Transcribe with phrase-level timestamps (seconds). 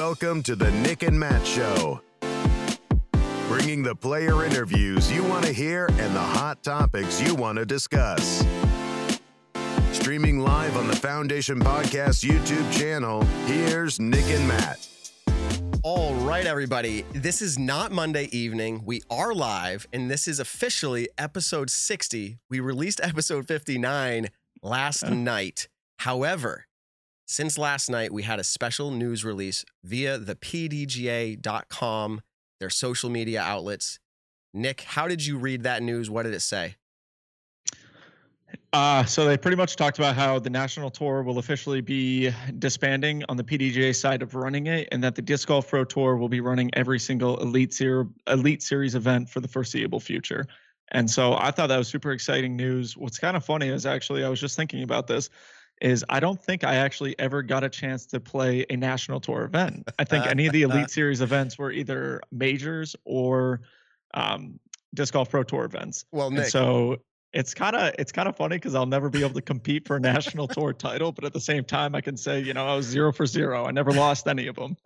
[0.00, 2.00] Welcome to the Nick and Matt Show.
[3.48, 7.66] Bringing the player interviews you want to hear and the hot topics you want to
[7.66, 8.42] discuss.
[9.92, 14.88] Streaming live on the Foundation Podcast YouTube channel, here's Nick and Matt.
[15.82, 17.04] All right, everybody.
[17.12, 18.80] This is not Monday evening.
[18.86, 22.38] We are live, and this is officially episode 60.
[22.48, 24.28] We released episode 59
[24.62, 25.68] last night.
[25.98, 26.64] However,
[27.30, 32.22] since last night, we had a special news release via the PDGA.com,
[32.58, 34.00] their social media outlets.
[34.52, 36.10] Nick, how did you read that news?
[36.10, 36.74] What did it say?
[38.72, 43.22] Uh, so they pretty much talked about how the national tour will officially be disbanding
[43.28, 46.28] on the PDGA side of running it, and that the disc golf pro tour will
[46.28, 50.46] be running every single elite Ser- elite series event for the foreseeable future.
[50.90, 52.96] And so I thought that was super exciting news.
[52.96, 55.30] What's kind of funny is actually I was just thinking about this
[55.80, 59.44] is I don't think I actually ever got a chance to play a national tour
[59.44, 59.88] event.
[59.98, 63.62] I think any of the Elite Series events were either majors or
[64.14, 64.58] um,
[64.94, 66.04] disc golf pro tour events.
[66.12, 66.96] Well, Nick, and so
[67.32, 69.96] it's kind of it's kind of funny because I'll never be able to compete for
[69.96, 72.74] a national tour title, but at the same time, I can say you know I
[72.74, 73.66] was zero for zero.
[73.66, 74.76] I never lost any of them.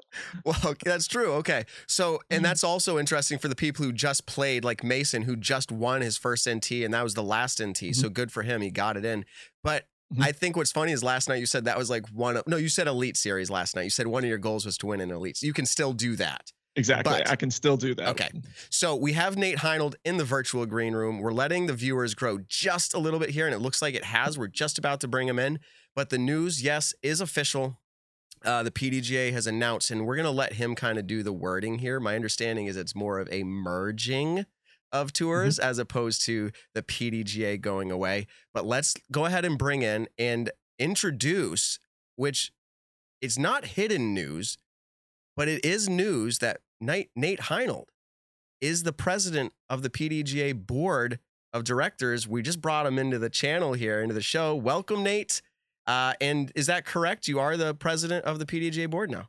[0.44, 1.32] Well, okay, that's true.
[1.34, 2.44] Okay, so and mm-hmm.
[2.44, 6.18] that's also interesting for the people who just played, like Mason, who just won his
[6.18, 7.76] first NT, and that was the last NT.
[7.76, 7.92] Mm-hmm.
[7.92, 9.24] So good for him, he got it in.
[9.62, 9.86] But.
[10.20, 12.56] I think what's funny is last night you said that was like one of, no,
[12.56, 13.82] you said elite series last night.
[13.82, 15.38] You said one of your goals was to win an elite.
[15.38, 16.52] So you can still do that.
[16.76, 17.12] Exactly.
[17.12, 18.08] But, I can still do that.
[18.08, 18.30] Okay.
[18.68, 21.20] So we have Nate Heinold in the virtual green room.
[21.20, 24.04] We're letting the viewers grow just a little bit here, and it looks like it
[24.04, 24.36] has.
[24.36, 25.60] We're just about to bring him in.
[25.94, 27.78] But the news, yes, is official.
[28.44, 31.32] Uh, the PDGA has announced, and we're going to let him kind of do the
[31.32, 32.00] wording here.
[32.00, 34.44] My understanding is it's more of a merging
[34.94, 35.68] of tours mm-hmm.
[35.68, 38.26] as opposed to the PDGA going away.
[38.54, 41.78] But let's go ahead and bring in and introduce,
[42.16, 42.52] which
[43.20, 44.56] it's not hidden news,
[45.36, 47.86] but it is news that Nate, Nate Heinold
[48.60, 51.18] is the president of the PDGA board
[51.52, 52.28] of directors.
[52.28, 54.54] We just brought him into the channel here, into the show.
[54.54, 55.42] Welcome, Nate.
[55.86, 57.28] Uh, and is that correct?
[57.28, 59.28] You are the president of the PDGA board now.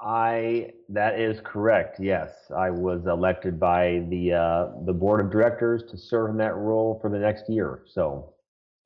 [0.00, 2.00] I that is correct.
[2.00, 6.56] Yes, I was elected by the uh, the board of directors to serve in that
[6.56, 7.82] role for the next year.
[7.86, 8.32] So,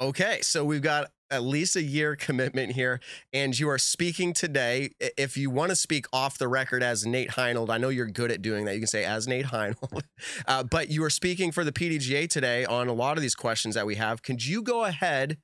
[0.00, 3.00] okay, so we've got at least a year commitment here,
[3.32, 4.90] and you are speaking today.
[5.16, 8.32] If you want to speak off the record as Nate Heinold, I know you're good
[8.32, 8.74] at doing that.
[8.74, 10.02] You can say as Nate Heinold,
[10.48, 13.76] uh, but you are speaking for the PDGA today on a lot of these questions
[13.76, 14.22] that we have.
[14.22, 15.38] Could you go ahead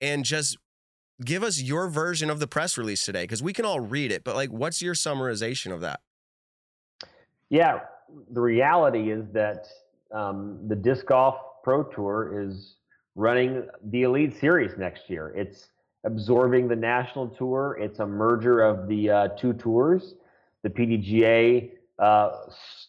[0.00, 0.58] and just
[1.22, 4.24] give us your version of the press release today because we can all read it,
[4.24, 6.00] but like, what's your summarization of that?
[7.50, 7.80] Yeah,
[8.30, 9.68] the reality is that
[10.12, 12.76] um, the disc golf pro tour is
[13.14, 15.32] running the elite series next year.
[15.36, 15.68] It's
[16.04, 17.78] absorbing the national tour.
[17.80, 20.14] It's a merger of the uh, two tours.
[20.62, 22.30] The PDGA, uh,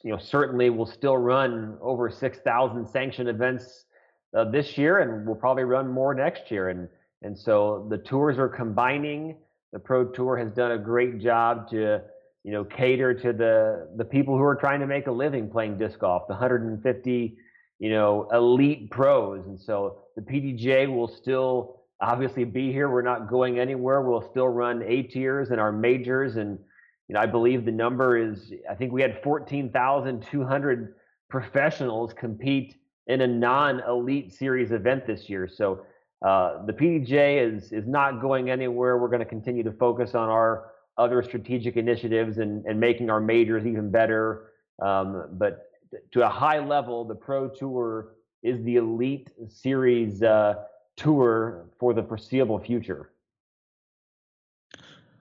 [0.03, 3.85] you know, certainly will still run over 6,000 sanctioned events
[4.33, 6.69] uh, this year, and will probably run more next year.
[6.69, 6.89] And
[7.21, 9.37] and so the tours are combining.
[9.73, 12.01] The Pro Tour has done a great job to,
[12.43, 15.77] you know, cater to the the people who are trying to make a living playing
[15.77, 17.37] disc golf, the 150,
[17.79, 19.45] you know, elite pros.
[19.47, 22.89] And so the PDGA will still obviously be here.
[22.89, 24.01] We're not going anywhere.
[24.01, 26.35] We'll still run A tiers and our majors.
[26.35, 26.59] And
[27.07, 30.95] you know, I believe the number is I think we had 14,200
[31.29, 32.75] professionals compete
[33.07, 35.47] in a non-elite series event this year.
[35.47, 35.85] So
[36.21, 38.97] uh, the PDGA is is not going anywhere.
[38.97, 43.19] We're going to continue to focus on our other strategic initiatives and, and making our
[43.19, 44.51] majors even better.
[44.81, 45.69] Um, but
[46.11, 50.55] to a high level, the Pro Tour is the elite series uh,
[50.95, 53.11] tour for the foreseeable future.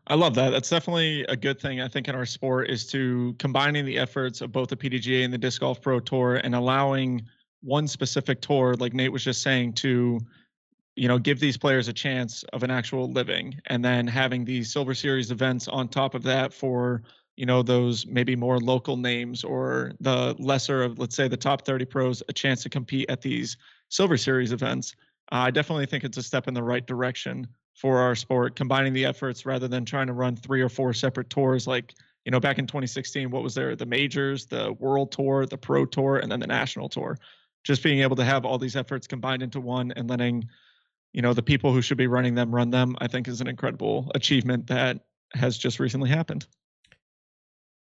[0.06, 0.50] I love that.
[0.50, 1.80] That's definitely a good thing.
[1.80, 5.32] I think in our sport is to combining the efforts of both the PDGA and
[5.32, 7.22] the Disc Golf Pro Tour and allowing
[7.62, 10.20] one specific tour, like Nate was just saying, to
[10.96, 14.72] you know give these players a chance of an actual living and then having these
[14.72, 17.02] silver series events on top of that for
[17.36, 21.64] you know those maybe more local names or the lesser of let's say the top
[21.64, 23.56] 30 pros a chance to compete at these
[23.88, 24.94] silver series events.
[25.32, 28.92] Uh, i definitely think it's a step in the right direction for our sport combining
[28.92, 31.66] the efforts rather than trying to run three or four separate tours.
[31.66, 31.94] Like
[32.24, 33.74] you know back in 2016 what was there?
[33.74, 37.18] The majors the world tour the pro tour and then the national tour.
[37.64, 40.48] Just being able to have all these efforts combined into one and letting
[41.14, 43.46] you know the people who should be running them run them i think is an
[43.46, 45.00] incredible achievement that
[45.34, 46.46] has just recently happened.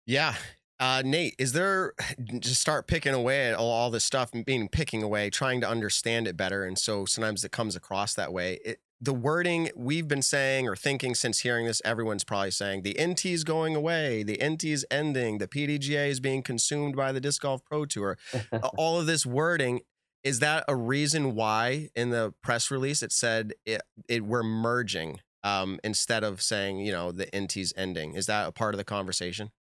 [0.05, 0.35] Yeah.
[0.79, 1.93] Uh, nate is there
[2.39, 5.69] just start picking away at all, all this stuff and being picking away trying to
[5.69, 8.59] understand it better and so sometimes it comes across that way.
[8.65, 12.97] It, the wording we've been saying or thinking since hearing this, everyone's probably saying the
[13.01, 17.19] NT is going away, the NT is ending, the PDGA is being consumed by the
[17.19, 18.17] Disc Golf Pro Tour.
[18.77, 19.81] All of this wording
[20.23, 25.19] is that a reason why in the press release it said it, it we're merging
[25.43, 28.13] um, instead of saying you know the NT's ending?
[28.13, 29.51] Is that a part of the conversation?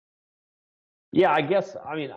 [1.10, 1.76] Yeah, I guess.
[1.84, 2.10] I mean,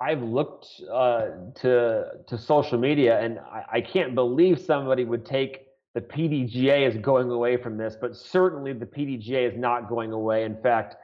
[0.00, 5.66] I've looked uh, to to social media, and I, I can't believe somebody would take
[5.94, 10.44] the PDGA is going away from this, but certainly the PDGA is not going away.
[10.44, 10.96] In fact,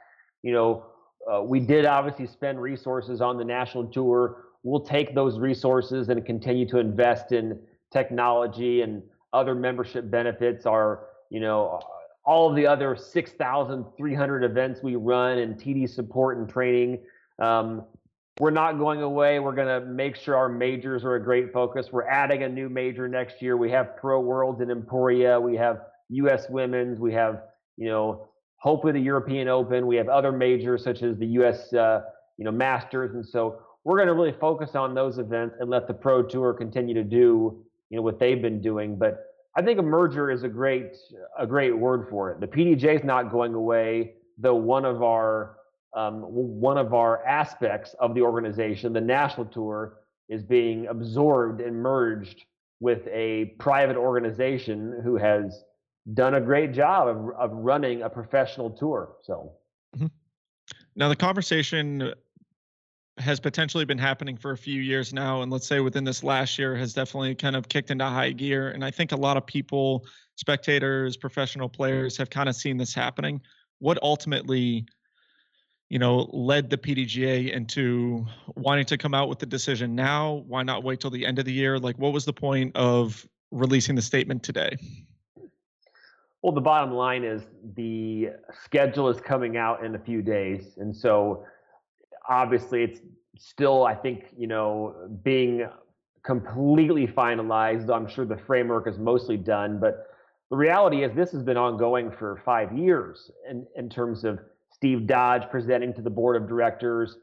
[0.43, 0.85] you know,
[1.31, 4.43] uh, we did obviously spend resources on the national tour.
[4.63, 7.59] We'll take those resources and continue to invest in
[7.91, 10.65] technology and other membership benefits.
[10.65, 11.81] Our, you know,
[12.25, 16.99] all of the other 6,300 events we run and TD support and training.
[17.39, 17.83] Um,
[18.39, 19.39] we're not going away.
[19.39, 21.89] We're going to make sure our majors are a great focus.
[21.91, 23.57] We're adding a new major next year.
[23.57, 25.39] We have Pro Worlds in Emporia.
[25.39, 26.49] We have U.S.
[26.49, 26.99] Women's.
[26.99, 27.43] We have,
[27.77, 28.27] you know,
[28.57, 29.85] hopefully the European Open.
[29.85, 31.71] We have other majors such as the U.S.
[31.73, 32.01] Uh,
[32.37, 33.13] you know, Masters.
[33.13, 36.53] And so we're going to really focus on those events and let the Pro Tour
[36.53, 38.97] continue to do, you know, what they've been doing.
[38.97, 39.25] But
[39.55, 40.95] I think a merger is a great,
[41.37, 42.39] a great word for it.
[42.39, 45.57] The PDGA is not going away, though one of our
[45.95, 51.75] um, one of our aspects of the organization, the national tour, is being absorbed and
[51.75, 52.45] merged
[52.79, 55.63] with a private organization who has
[56.15, 59.17] done a great job of, of running a professional tour.
[59.21, 59.53] So,
[59.95, 60.07] mm-hmm.
[60.95, 62.13] now the conversation
[63.23, 66.59] has potentially been happening for a few years now, and let's say within this last
[66.59, 68.69] year has definitely kind of kicked into high gear.
[68.69, 70.05] And I think a lot of people,
[70.35, 73.41] spectators, professional players, have kind of seen this happening.
[73.79, 74.85] What ultimately
[75.89, 78.25] you know, led the PDGA into
[78.55, 80.43] wanting to come out with the decision now?
[80.47, 81.77] Why not wait till the end of the year?
[81.77, 84.75] Like, what was the point of releasing the statement today?
[86.41, 87.43] Well, the bottom line is
[87.75, 88.29] the
[88.65, 90.77] schedule is coming out in a few days.
[90.77, 91.45] And so
[92.29, 92.99] obviously it's
[93.37, 95.67] still, I think, you know, being
[96.23, 97.93] completely finalized.
[97.93, 100.07] I'm sure the framework is mostly done, but
[100.49, 104.39] the reality is this has been ongoing for five years in, in terms of
[104.71, 107.17] Steve Dodge presenting to the board of directors,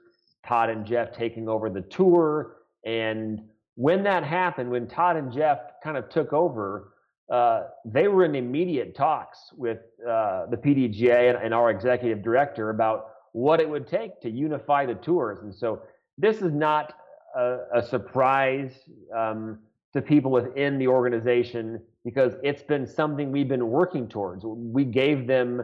[0.47, 2.57] Todd and Jeff taking over the tour.
[2.85, 3.43] And
[3.75, 6.93] when that happened, when Todd and Jeff kind of took over,
[7.31, 12.71] uh, they were in immediate talks with uh, the PDGA and, and, our executive director
[12.71, 15.39] about what it would take to unify the tours.
[15.43, 15.83] And so
[16.19, 16.95] this is not
[17.37, 18.73] a, a surprise
[19.17, 19.59] um,
[19.93, 24.45] to people within the organization because it's been something we've been working towards.
[24.45, 25.63] We gave them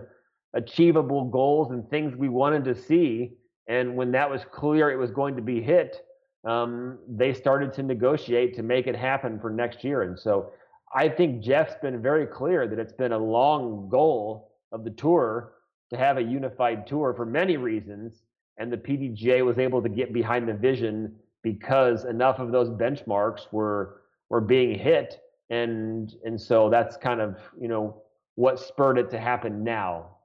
[0.55, 3.33] achievable goals and things we wanted to see.
[3.69, 6.03] And when that was clear it was going to be hit,
[6.45, 10.03] um, they started to negotiate to make it happen for next year.
[10.03, 10.53] And so
[10.95, 15.53] I think Jeff's been very clear that it's been a long goal of the tour
[15.91, 18.23] to have a unified tour for many reasons.
[18.59, 23.53] And the PDGA was able to get behind the vision because enough of those benchmarks
[23.53, 25.21] were were being hit.
[25.51, 28.03] And and so that's kind of, you know,
[28.35, 30.17] what spurred it to happen now.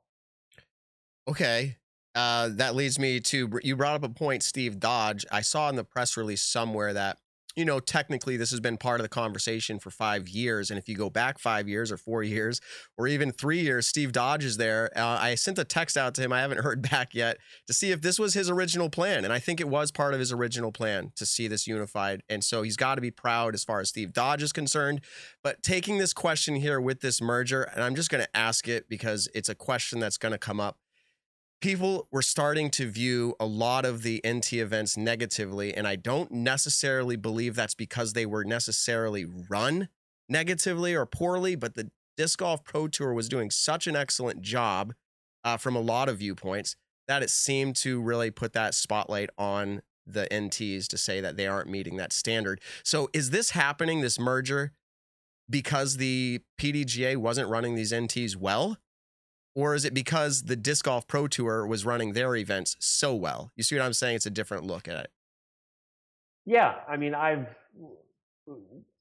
[1.28, 1.78] Okay.
[2.14, 5.26] Uh, that leads me to you brought up a point, Steve Dodge.
[5.32, 7.18] I saw in the press release somewhere that
[7.56, 10.88] you know technically this has been part of the conversation for five years, and if
[10.88, 12.62] you go back five years or four years
[12.98, 14.90] or even three years, Steve Dodge is there.
[14.96, 16.34] Uh, I sent a text out to him.
[16.34, 17.38] I haven't heard back yet
[17.68, 20.20] to see if this was his original plan, and I think it was part of
[20.20, 22.24] his original plan to see this unified.
[22.30, 25.02] And so he's got to be proud as far as Steve Dodge is concerned.
[25.44, 28.90] But taking this question here with this merger, and I'm just going to ask it
[28.90, 30.78] because it's a question that's going to come up
[31.62, 35.74] people were starting to view a lot of the NT events negatively.
[35.74, 39.88] And I don't necessarily believe that's because they were necessarily run
[40.28, 44.94] negatively or poorly, but the Disc Golf Pro Tour was doing such an excellent job
[45.44, 46.76] uh, from a lot of viewpoints
[47.08, 51.48] that it seemed to really put that spotlight on the NTs to say that they
[51.48, 52.60] aren't meeting that standard.
[52.84, 54.72] So is this happening, this merger,
[55.50, 58.78] because the PDGA wasn't running these NTs well?
[59.54, 63.52] Or is it because the Disc Golf Pro Tour was running their events so well?
[63.56, 64.16] You see what I'm saying?
[64.16, 65.12] It's a different look at it.
[66.46, 66.76] Yeah.
[66.88, 67.48] I mean, I've,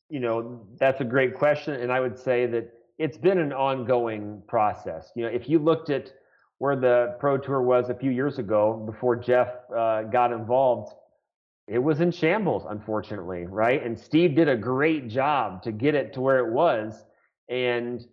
[0.09, 1.75] you know, that's a great question.
[1.75, 5.11] And I would say that it's been an ongoing process.
[5.14, 6.12] You know, if you looked at
[6.59, 10.95] where the Pro Tour was a few years ago before Jeff uh, got involved,
[11.66, 13.83] it was in shambles, unfortunately, right?
[13.83, 17.04] And Steve did a great job to get it to where it was.
[17.49, 18.04] And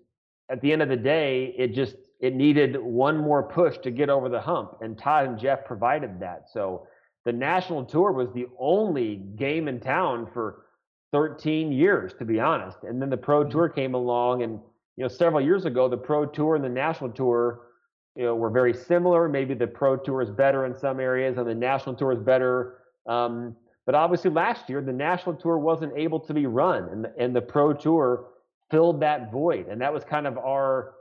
[0.50, 4.10] at the end of the day, it just it needed one more push to get
[4.10, 6.50] over the hump, and Todd and Jeff provided that.
[6.52, 6.88] So
[7.26, 10.66] the national tour was the only game in town for
[11.12, 12.80] 13 years, to be honest.
[12.84, 13.52] And then the pro mm-hmm.
[13.52, 14.60] tour came along, and
[14.98, 17.68] you know, several years ago, the Pro Tour and the National Tour,
[18.16, 19.30] you know, were very similar.
[19.30, 22.80] Maybe the Pro Tour is better in some areas, and the National Tour is better.
[23.08, 23.56] Um,
[23.86, 27.36] but obviously, last year the National Tour wasn't able to be run, and the, and
[27.36, 28.26] the Pro Tour
[28.72, 30.96] filled that void, and that was kind of our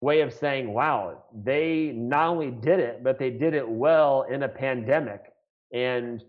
[0.00, 4.42] way of saying, "Wow, they not only did it, but they did it well in
[4.42, 5.32] a pandemic."
[5.72, 6.22] And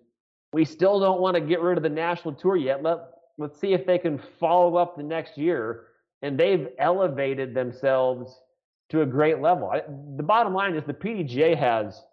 [0.53, 2.83] we still don't want to get rid of the National Tour yet.
[2.83, 2.99] Let
[3.37, 5.87] let's see if they can follow up the next year
[6.21, 8.41] and they've elevated themselves
[8.89, 9.69] to a great level.
[9.69, 9.81] I,
[10.17, 12.03] the bottom line is the PDGA has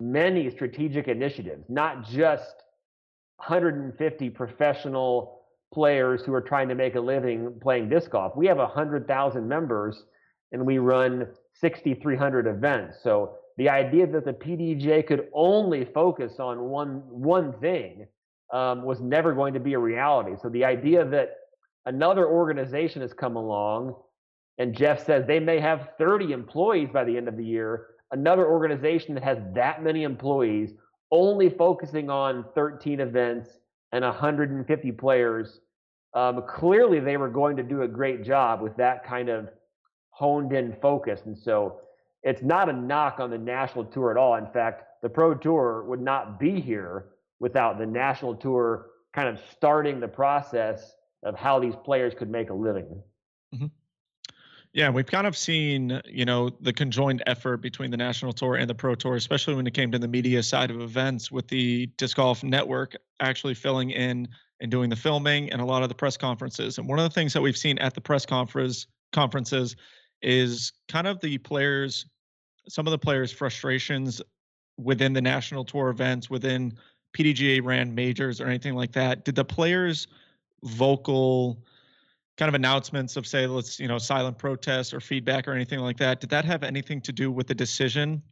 [0.00, 2.54] many strategic initiatives, not just
[3.36, 5.40] 150 professional
[5.72, 8.36] players who are trying to make a living playing disc golf.
[8.36, 10.02] We have 100,000 members
[10.52, 12.98] and we run 6,300 events.
[13.02, 18.06] So the idea that the PDGA could only focus on one one thing
[18.52, 20.32] um, was never going to be a reality.
[20.40, 21.36] So the idea that
[21.86, 23.94] another organization has come along
[24.60, 28.46] and Jeff says they may have 30 employees by the end of the year, another
[28.46, 30.74] organization that has that many employees
[31.10, 33.48] only focusing on 13 events
[33.92, 35.60] and 150 players.
[36.14, 39.48] Um, clearly, they were going to do a great job with that kind of
[40.20, 41.22] honed in focus.
[41.24, 41.80] And so
[42.22, 44.34] it's not a knock on the national tour at all.
[44.34, 47.06] In fact, the pro tour would not be here
[47.38, 52.50] without the national tour kind of starting the process of how these players could make
[52.50, 53.02] a living.
[53.54, 53.66] Mm-hmm.
[54.74, 58.68] Yeah, we've kind of seen, you know, the conjoined effort between the national tour and
[58.68, 61.86] the pro tour, especially when it came to the media side of events, with the
[61.96, 64.28] disc golf network actually filling in
[64.60, 66.76] and doing the filming and a lot of the press conferences.
[66.76, 69.74] And one of the things that we've seen at the press conference conferences
[70.22, 72.06] is kind of the players,
[72.68, 74.20] some of the players' frustrations
[74.78, 76.72] within the national tour events, within
[77.16, 79.24] PDGA ran majors or anything like that.
[79.24, 80.06] Did the players'
[80.62, 81.62] vocal
[82.40, 85.98] kind of announcements of say let's you know silent protest or feedback or anything like
[85.98, 88.22] that did that have anything to do with the decision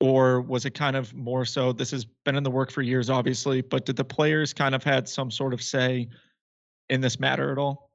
[0.00, 3.10] or was it kind of more so this has been in the work for years
[3.10, 6.08] obviously but did the players kind of had some sort of say
[6.88, 7.90] in this matter at all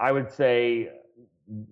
[0.00, 0.88] i would say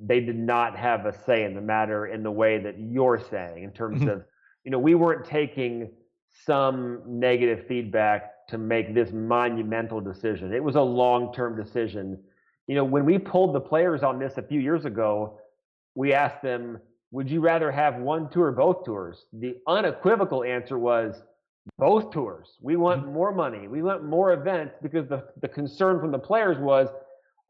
[0.04, 3.62] they did not have a say in the matter in the way that you're saying
[3.62, 4.10] in terms mm-hmm.
[4.10, 4.24] of
[4.64, 5.90] you know we weren't taking
[6.44, 10.52] some negative feedback to make this monumental decision.
[10.52, 12.18] It was a long term decision.
[12.66, 15.38] You know, when we polled the players on this a few years ago,
[15.94, 16.78] we asked them,
[17.10, 19.26] would you rather have one tour or both tours?
[19.32, 21.22] The unequivocal answer was
[21.78, 22.56] both tours.
[22.60, 23.12] We want mm-hmm.
[23.12, 23.68] more money.
[23.68, 26.88] We want more events because the, the concern from the players was,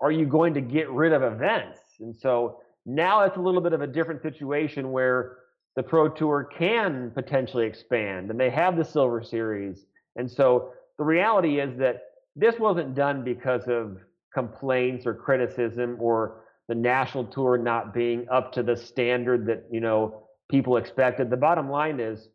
[0.00, 1.80] are you going to get rid of events?
[2.00, 5.38] And so now it's a little bit of a different situation where
[5.76, 9.86] the Pro Tour can potentially expand and they have the Silver Series.
[10.16, 12.02] And so the reality is that
[12.34, 13.98] this wasn't done because of
[14.32, 19.80] complaints or criticism or the national tour not being up to the standard that you
[19.80, 21.30] know people expected.
[21.30, 22.28] The bottom line is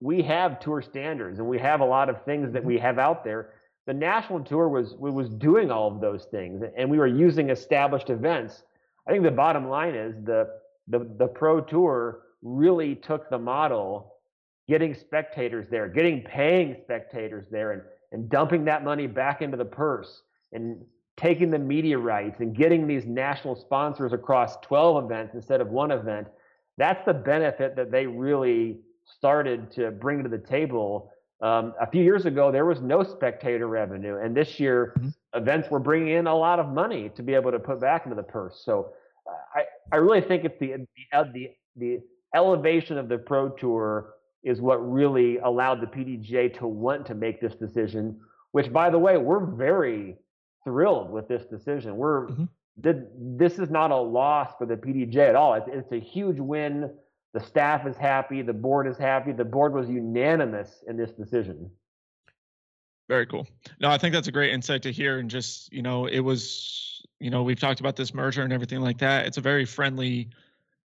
[0.00, 2.84] we have tour standards and we have a lot of things that we mm-hmm.
[2.84, 3.54] have out there.
[3.86, 8.10] The national tour was was doing all of those things and we were using established
[8.10, 8.62] events
[9.06, 10.48] i think the bottom line is the
[10.88, 14.16] the, the pro tour really took the model
[14.68, 17.82] getting spectators there, getting paying spectators there, and,
[18.12, 20.22] and dumping that money back into the purse
[20.52, 20.84] and
[21.16, 25.90] taking the media rights and getting these national sponsors across 12 events instead of one
[25.90, 26.26] event.
[26.76, 31.10] That's the benefit that they really started to bring to the table.
[31.42, 35.08] Um, a few years ago, there was no spectator revenue, and this year, mm-hmm.
[35.38, 38.16] events were bringing in a lot of money to be able to put back into
[38.16, 38.62] the purse.
[38.64, 38.92] So,
[39.26, 42.00] uh, I I really think it's the the the, the
[42.34, 44.14] elevation of the pro tour
[44.44, 48.18] is what really allowed the PDGA to want to make this decision,
[48.52, 50.16] which, by the way, we're very
[50.64, 51.96] thrilled with this decision.
[51.96, 53.00] We're mm-hmm.
[53.36, 55.54] this is not a loss for the PDGA at all.
[55.54, 56.90] It's, it's a huge win.
[57.36, 58.40] The staff is happy.
[58.40, 59.30] The board is happy.
[59.30, 61.70] The board was unanimous in this decision.
[63.10, 63.46] Very cool.
[63.78, 65.18] No, I think that's a great insight to hear.
[65.18, 68.80] And just, you know, it was, you know, we've talked about this merger and everything
[68.80, 69.26] like that.
[69.26, 70.30] It's a very friendly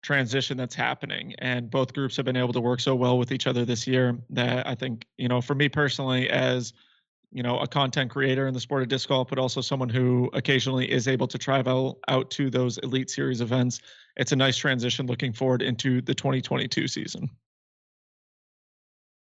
[0.02, 3.48] transition that's happening and both groups have been able to work so well with each
[3.48, 6.74] other this year that i think you know for me personally as
[7.32, 10.30] you know a content creator in the sport of disc golf but also someone who
[10.32, 13.80] occasionally is able to travel out to those elite series events.
[14.16, 17.30] It's a nice transition looking forward into the 2022 season.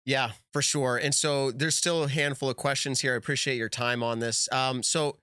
[0.05, 3.14] Yeah for sure and so there's still a handful of questions here.
[3.14, 4.49] I appreciate your time on this.
[4.52, 5.19] Um, so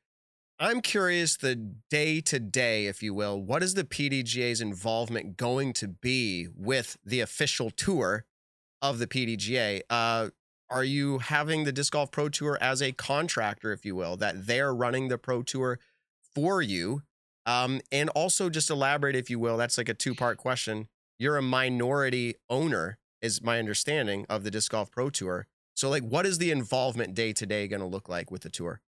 [0.58, 5.74] I'm curious the day to day, if you will, what is the PDGA's involvement going
[5.74, 8.26] to be with the official tour
[8.82, 9.82] of the PDGA?
[9.90, 10.30] Uh,
[10.70, 14.48] are you having the Disc Golf Pro Tour as a contractor, if you will, that
[14.48, 15.80] they're running the Pro Tour
[16.34, 17.04] for you?
[17.46, 19.58] Um, and also just elaborate, if you will.
[19.58, 20.88] That's like a two part question.
[21.20, 25.48] You're a minority owner, is my understanding of the Disc Golf Pro Tour.
[25.76, 28.50] So, like, what is the involvement day to day going to look like with the
[28.50, 28.82] tour?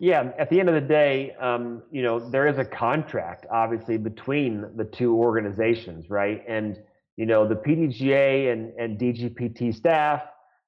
[0.00, 3.96] Yeah, at the end of the day, um, you know, there is a contract, obviously,
[3.96, 6.44] between the two organizations, right?
[6.48, 6.82] And
[7.16, 10.22] you know, the PDGA and, and DGPT staff,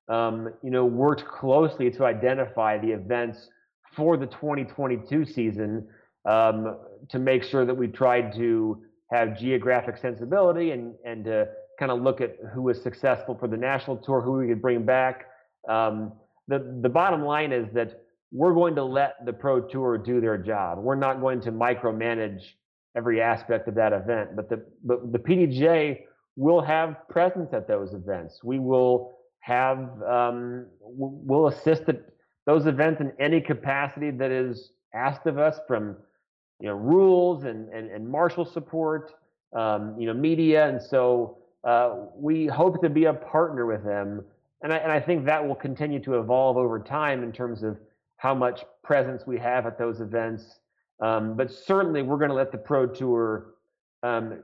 [0.08, 3.48] um, you know, worked closely to identify the events
[3.96, 5.88] for the 2022 season
[6.24, 11.46] um, to make sure that we tried to have geographic sensibility and and to
[11.78, 14.84] kind of look at who was successful for the national tour, who we could bring
[14.84, 15.26] back.
[15.68, 16.12] Um,
[16.48, 20.36] the the bottom line is that we're going to let the pro tour do their
[20.36, 20.78] job.
[20.78, 22.42] We're not going to micromanage
[22.96, 26.00] every aspect of that event, but the but the PDGA
[26.36, 28.44] will have presence at those events.
[28.44, 32.02] We will have um, we'll assist at
[32.46, 35.96] those events in any capacity that is asked of us from
[36.60, 39.14] you know rules and and, and marshal support,
[39.54, 44.24] um, you know media, and so uh, we hope to be a partner with them.
[44.62, 47.78] And I, and I think that will continue to evolve over time in terms of
[48.16, 50.60] how much presence we have at those events.
[51.00, 53.54] Um, but certainly, we're going to let the Pro Tour
[54.02, 54.42] um,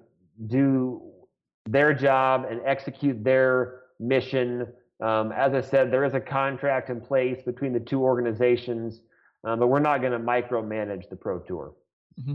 [0.49, 1.12] do
[1.69, 4.67] their job and execute their mission.
[5.01, 9.01] Um, as I said, there is a contract in place between the two organizations,
[9.45, 11.75] um, but we're not going to micromanage the Pro Tour.
[12.21, 12.35] Mm-hmm.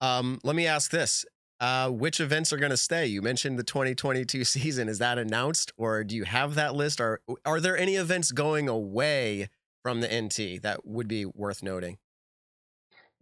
[0.00, 1.24] Um, let me ask this.
[1.60, 3.06] Uh, which events are going to stay?
[3.06, 4.88] You mentioned the 2022 season.
[4.88, 7.00] Is that announced, or do you have that list?
[7.00, 9.48] Or are there any events going away
[9.82, 11.98] from the NT that would be worth noting?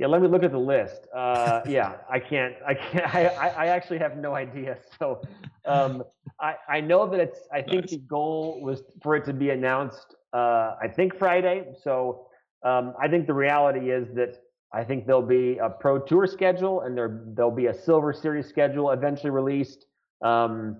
[0.00, 1.07] Yeah, let me look at the list.
[1.14, 2.54] Uh, yeah, I can't.
[2.66, 3.14] I can't.
[3.14, 4.78] I, I actually have no idea.
[4.99, 5.21] So,
[5.66, 6.04] um,
[6.40, 7.40] I I know that it's.
[7.52, 7.90] I think nice.
[7.90, 10.14] the goal was for it to be announced.
[10.33, 11.75] Uh, I think Friday.
[11.85, 12.28] So,
[12.64, 14.38] um, I think the reality is that
[14.73, 18.47] I think there'll be a pro tour schedule and there there'll be a silver series
[18.47, 19.85] schedule eventually released.
[20.23, 20.78] Um,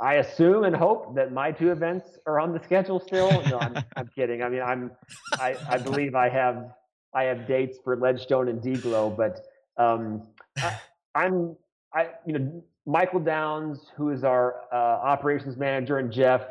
[0.00, 3.30] I assume and hope that my two events are on the schedule still.
[3.48, 4.42] No, I'm, I'm kidding.
[4.42, 4.90] I mean, I'm,
[5.34, 6.72] I, I believe I have,
[7.14, 9.40] I have dates for Ledgestone and DGLO, but
[9.82, 10.80] um, I,
[11.14, 11.56] I'm,
[11.94, 16.42] I, you know, Michael Downs, who is our uh, operations manager, and Jeff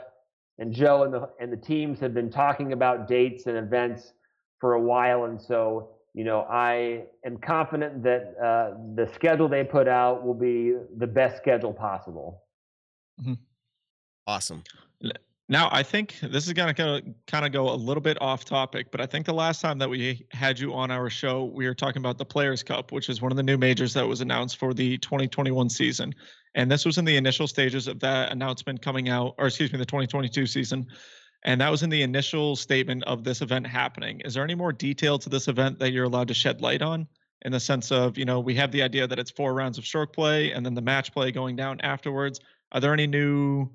[0.60, 4.14] and Joe and the and the teams have been talking about dates and events
[4.60, 9.64] for a while, and so you know, I am confident that uh, the schedule they
[9.64, 12.44] put out will be the best schedule possible.
[13.22, 13.34] Mm-hmm.
[14.28, 14.64] Awesome.
[15.52, 18.90] Now, I think this is going to kind of go a little bit off topic,
[18.90, 21.74] but I think the last time that we had you on our show, we were
[21.74, 24.56] talking about the Players Cup, which is one of the new majors that was announced
[24.56, 26.16] for the 2021 season.
[26.56, 29.78] And this was in the initial stages of that announcement coming out, or excuse me,
[29.78, 30.88] the 2022 season.
[31.44, 34.22] And that was in the initial statement of this event happening.
[34.22, 37.10] Is there any more detail to this event that you're allowed to shed light on?
[37.42, 39.86] In the sense of, you know, we have the idea that it's four rounds of
[39.86, 42.40] stroke play and then the match play going down afterwards.
[42.72, 43.70] Are there any new,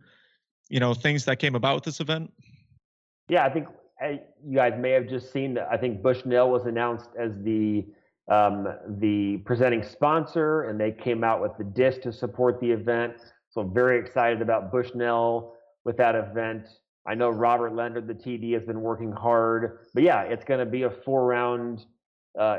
[0.68, 2.32] you know, things that came about with this event?
[3.28, 3.68] Yeah, I think
[4.44, 5.68] you guys may have just seen that.
[5.70, 7.86] I think Bushnell was announced as the
[8.28, 8.66] um,
[8.98, 13.14] the presenting sponsor, and they came out with the disc to support the event.
[13.50, 16.66] So very excited about Bushnell with that event.
[17.06, 20.66] I know Robert Leonard, the TD, has been working hard, but yeah, it's going to
[20.66, 21.86] be a four round,
[22.38, 22.58] uh,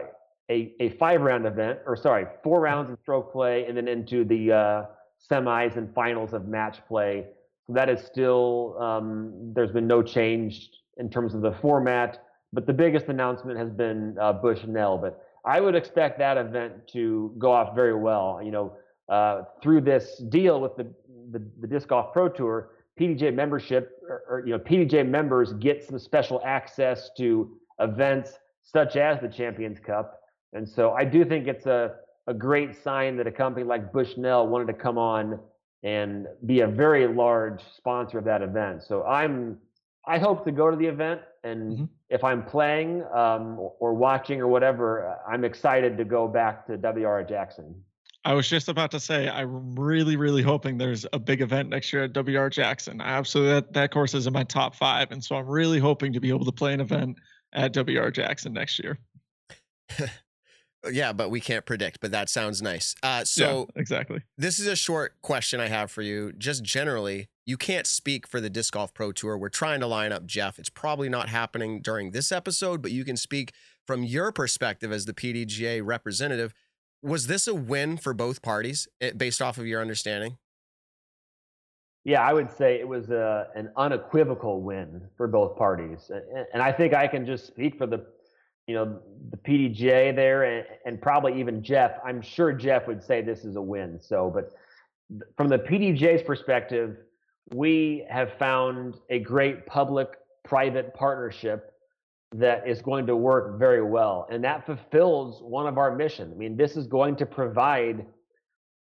[0.50, 4.24] a a five round event, or sorry, four rounds of stroke play, and then into
[4.24, 4.86] the uh,
[5.30, 7.26] semis and finals of match play.
[7.70, 12.74] That is still um, there's been no change in terms of the format, but the
[12.74, 14.98] biggest announcement has been uh, Bushnell.
[14.98, 18.40] But I would expect that event to go off very well.
[18.44, 18.78] You know,
[19.10, 20.88] uh, through this deal with the,
[21.32, 25.84] the the disc golf pro tour PDGA membership or, or, you know PDGA members get
[25.84, 30.20] some special access to events such as the Champions Cup.
[30.54, 31.96] And so I do think it's a,
[32.28, 35.40] a great sign that a company like Bushnell wanted to come on
[35.84, 38.84] and be a very large sponsor of that event.
[38.84, 39.58] So I'm
[40.06, 41.86] I hope to go to the event and mm-hmm.
[42.10, 46.78] if I'm playing um, or, or watching or whatever, I'm excited to go back to
[46.78, 47.76] WR Jackson.
[48.26, 51.94] I was just about to say, I'm really, really hoping there's a big event next
[51.94, 53.00] year at WR Jackson.
[53.00, 55.12] I Absolutely, that, that course is in my top five.
[55.12, 57.18] And so I'm really hoping to be able to play an event
[57.54, 59.00] at WR Jackson next year.
[60.92, 62.96] yeah, but we can't predict, but that sounds nice.
[63.04, 64.22] Uh, so, yeah, exactly.
[64.38, 66.34] This is a short question I have for you.
[66.38, 69.38] Just generally, you can't speak for the Disc Golf Pro Tour.
[69.38, 70.60] We're trying to line up Jeff.
[70.60, 73.54] It's probably not happening during this episode, but you can speak
[73.86, 76.54] from your perspective as the PDGA representative
[77.02, 80.38] was this a win for both parties eh, based off of your understanding?
[82.04, 86.10] Yeah, I would say it was a, an unequivocal win for both parties.
[86.54, 88.06] And I think I can just speak for the
[88.68, 89.00] you know,
[89.32, 91.94] the PDGA there and, and probably even Jeff.
[92.06, 94.00] I'm sure Jeff would say this is a win.
[94.02, 94.52] So, but
[95.38, 96.98] from the PDGA's perspective,
[97.54, 100.10] we have found a great public
[100.44, 101.74] private partnership
[102.34, 104.28] that is going to work very well.
[104.30, 106.30] And that fulfills one of our mission.
[106.34, 108.06] I mean, this is going to provide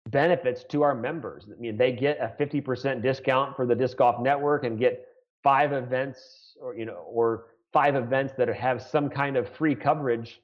[0.09, 1.45] benefits to our members.
[1.55, 5.05] I mean, they get a 50% discount for the disc golf network and get
[5.43, 10.41] five events or, you know, or five events that have some kind of free coverage.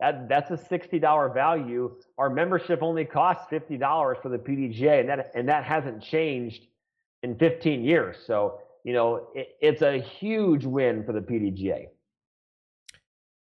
[0.00, 1.94] That, that's a $60 value.
[2.18, 6.66] Our membership only costs $50 for the PDGA, and that, and that hasn't changed
[7.22, 8.16] in 15 years.
[8.26, 11.86] So, you know, it, it's a huge win for the PDGA.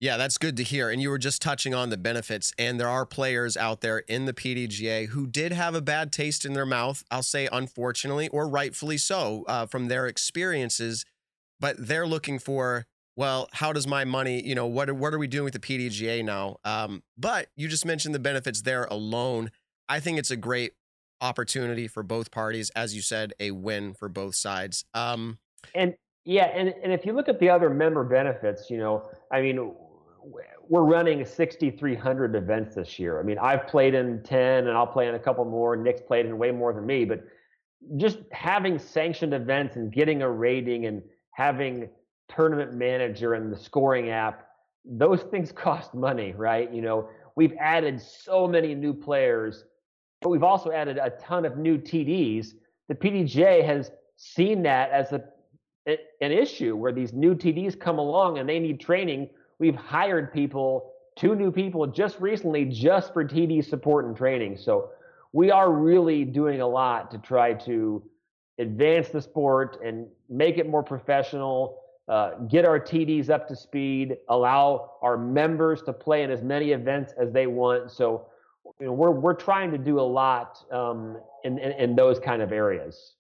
[0.03, 0.91] Yeah, that's good to hear.
[0.91, 4.25] And you were just touching on the benefits, and there are players out there in
[4.25, 7.05] the PDGA who did have a bad taste in their mouth.
[7.09, 11.05] I'll say, unfortunately, or rightfully so, uh, from their experiences.
[11.63, 15.29] But they're looking for, well, how does my money, you know, what what are we
[15.29, 16.57] doing with the PDGA now?
[16.65, 19.53] Um, but you just mentioned the benefits there alone.
[19.89, 20.73] I think it's a great
[21.21, 24.85] opportunity for both parties, as you said, a win for both sides.
[24.93, 25.39] Um,
[25.73, 25.95] and
[26.25, 29.73] yeah, and and if you look at the other member benefits, you know, I mean
[30.69, 33.21] we're running 6,300 events this year.
[33.21, 35.77] I mean, I've played in 10 and I'll play in a couple more.
[35.77, 37.25] Nick's played in way more than me, but
[37.97, 41.89] just having sanctioned events and getting a rating and having
[42.29, 44.49] tournament manager and the scoring app,
[44.85, 46.73] those things cost money, right?
[46.73, 49.65] You know, we've added so many new players,
[50.21, 52.53] but we've also added a ton of new TDs.
[52.89, 55.23] The PDGA has seen that as a
[55.85, 59.29] an issue where these new TDs come along and they need training
[59.63, 64.57] We've hired people, two new people just recently, just for TD support and training.
[64.57, 64.91] So
[65.33, 68.03] we are really doing a lot to try to
[68.59, 74.17] advance the sport and make it more professional, uh, get our TDs up to speed,
[74.29, 77.91] allow our members to play in as many events as they want.
[77.91, 78.27] So
[78.81, 82.43] you know, we're we're trying to do a lot um, in, in, in those kind
[82.43, 83.15] of areas.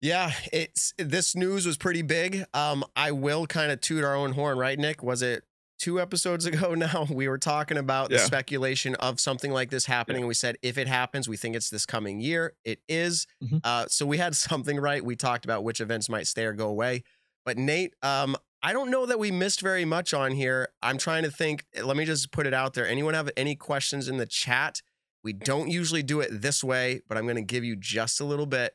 [0.00, 2.44] Yeah, it's this news was pretty big.
[2.54, 5.02] Um, I will kind of toot our own horn, right, Nick?
[5.02, 5.44] Was it
[5.80, 7.06] two episodes ago now?
[7.10, 8.18] We were talking about yeah.
[8.18, 10.22] the speculation of something like this happening.
[10.22, 10.28] Yeah.
[10.28, 12.54] We said if it happens, we think it's this coming year.
[12.64, 13.26] It is.
[13.42, 13.58] Mm-hmm.
[13.64, 15.04] Uh, so we had something right.
[15.04, 17.02] We talked about which events might stay or go away.
[17.44, 20.68] But Nate, um, I don't know that we missed very much on here.
[20.82, 21.64] I'm trying to think.
[21.82, 22.86] Let me just put it out there.
[22.86, 24.82] Anyone have any questions in the chat?
[25.24, 28.24] We don't usually do it this way, but I'm going to give you just a
[28.24, 28.74] little bit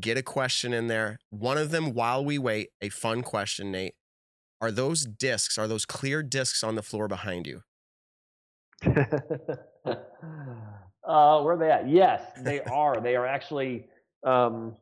[0.00, 1.18] get a question in there.
[1.30, 3.94] One of them, while we wait, a fun question, Nate.
[4.64, 7.64] Are those discs, are those clear discs on the floor behind you?
[8.86, 8.94] uh,
[11.04, 11.86] where are they at?
[11.86, 12.98] Yes, they are.
[12.98, 13.84] they are actually,
[14.22, 14.74] um,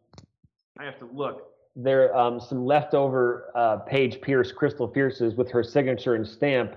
[0.79, 1.49] I have to look.
[1.75, 6.77] There are um, some leftover uh, Paige Pierce Crystal Fierces with her signature and stamp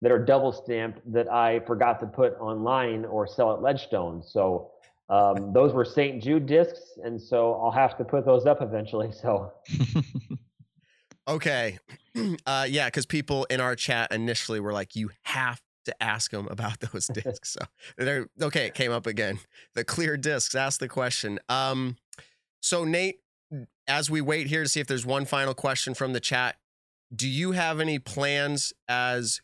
[0.00, 4.22] that are double stamped that I forgot to put online or sell at Ledgestone.
[4.22, 4.70] So
[5.10, 6.22] um, those were St.
[6.22, 9.12] Jude discs, and so I'll have to put those up eventually.
[9.12, 9.52] So,
[11.28, 11.78] okay,
[12.46, 16.48] uh, yeah, because people in our chat initially were like, "You have to ask them
[16.48, 17.60] about those discs." so
[17.96, 18.66] they're okay.
[18.66, 19.38] It came up again.
[19.74, 20.54] The clear discs.
[20.54, 21.38] Ask the question.
[21.48, 21.96] Um,
[22.60, 23.20] so Nate,
[23.86, 26.56] as we wait here to see if there's one final question from the chat,
[27.14, 29.40] do you have any plans as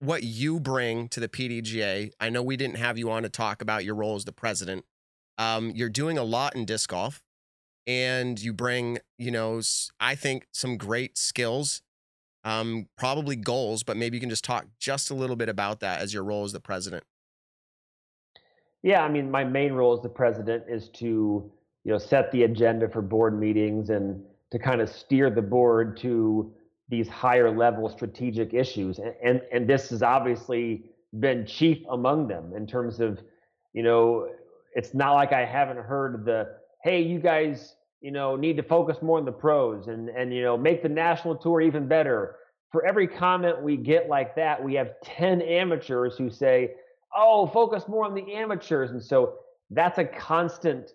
[0.00, 2.10] what you bring to the PDGA.
[2.18, 4.84] I know we didn't have you on to talk about your role as the president.
[5.38, 7.22] Um, you're doing a lot in disc golf,
[7.86, 9.60] and you bring, you know,
[9.98, 11.82] I think some great skills,
[12.44, 16.00] um, probably goals, but maybe you can just talk just a little bit about that
[16.00, 17.04] as your role as the president.
[18.82, 21.50] Yeah, I mean, my main role as the president is to,
[21.84, 25.96] you know, set the agenda for board meetings and to kind of steer the board
[25.98, 26.52] to
[26.88, 28.98] these higher level strategic issues.
[28.98, 30.84] And, and, and this has obviously
[31.18, 33.20] been chief among them in terms of,
[33.72, 34.28] you know,
[34.74, 38.98] it's not like I haven't heard the, hey, you guys, you know, need to focus
[39.02, 42.36] more on the pros and, and, you know, make the national tour even better.
[42.72, 46.72] For every comment we get like that, we have 10 amateurs who say,
[47.14, 48.90] oh, focus more on the amateurs.
[48.90, 49.34] And so
[49.70, 50.92] that's a constant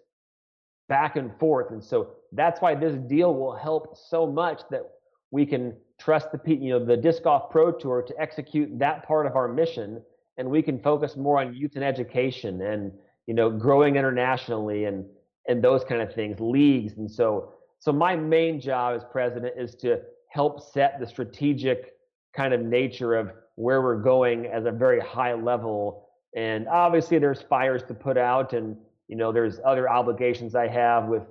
[0.88, 1.72] back and forth.
[1.72, 4.84] And so that's why this deal will help so much that
[5.32, 9.26] we can trust the you know the disc golf pro tour to execute that part
[9.26, 10.02] of our mission
[10.38, 12.92] and we can focus more on youth and education and
[13.28, 15.06] you know growing internationally and
[15.48, 16.94] and those kind of things leagues.
[16.98, 21.94] And so so my main job as president is to help set the strategic
[22.36, 26.08] kind of nature of where we're going as a very high level.
[26.36, 28.76] And obviously there's fires to put out and
[29.08, 31.24] you know there's other obligations i have with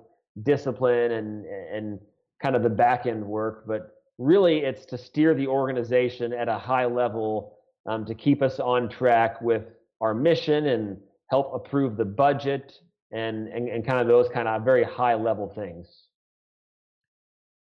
[0.42, 1.98] discipline and and
[2.42, 3.64] kind of the back end work.
[3.66, 8.60] But really it's to steer the organization at a high level um, to keep us
[8.60, 9.64] on track with
[10.00, 10.98] our mission and
[11.30, 12.78] help approve the budget
[13.14, 15.86] and, and, and kind of those kind of very high level things.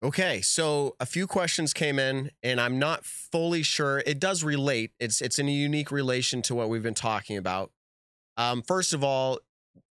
[0.02, 4.02] Okay, so a few questions came in, and I'm not fully sure.
[4.06, 4.92] It does relate.
[5.00, 7.72] It's it's in a unique relation to what we've been talking about.
[8.36, 9.40] Um, first of all,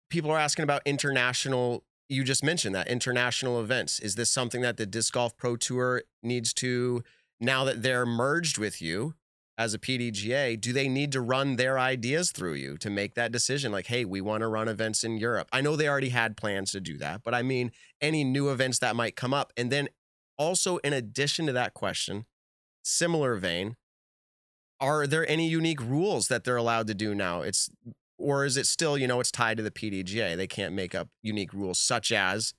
[0.09, 1.83] people are asking about international.
[2.09, 3.99] You just mentioned that international events.
[3.99, 7.03] Is this something that the Disc Golf Pro Tour needs to
[7.41, 9.15] now that they're merged with you?
[9.59, 13.33] As a PDGA, do they need to run their ideas through you to make that
[13.33, 13.73] decision?
[13.73, 15.49] Like, hey, we want to run events in Europe.
[15.53, 18.79] I know they already had plans to do that, but I mean, any new events
[18.81, 19.53] that might come up.
[19.57, 19.89] And then
[20.37, 22.27] also, in addition to that question,
[22.83, 23.77] similar vein,
[24.79, 27.41] are there any unique rules that they're allowed to do now?
[27.41, 27.71] It's
[28.19, 30.37] or is it still, you know, it's tied to the PDGA?
[30.37, 32.55] They can't make up unique rules such as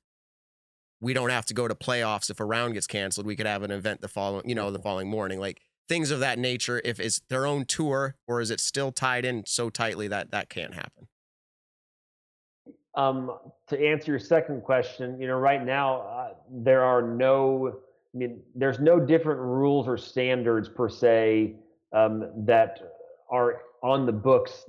[0.99, 3.27] we don't have to go to playoffs if a round gets canceled.
[3.27, 5.39] We could have an event the following, you know, the following morning.
[5.39, 9.26] Like things of that nature if it's their own tour or is it still tied
[9.26, 11.08] in so tightly that that can't happen?
[12.95, 17.80] Um, to answer your second question you know right now uh, there are no
[18.13, 21.56] i mean there's no different rules or standards per se
[21.93, 22.80] um, that
[23.30, 24.65] are on the books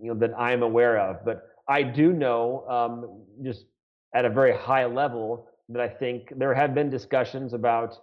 [0.00, 1.24] you know that i'm aware of.
[1.24, 3.66] But i do know um, just
[4.14, 7.98] at a very high level that i think there have been discussions about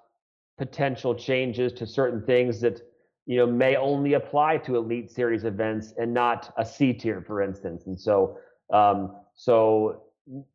[0.57, 2.81] potential changes to certain things that
[3.25, 7.41] you know may only apply to elite series events and not a C tier, for
[7.41, 7.85] instance.
[7.87, 8.37] And so,
[8.71, 10.03] um, so